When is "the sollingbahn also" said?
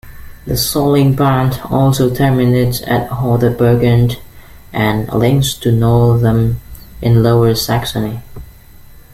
0.47-2.11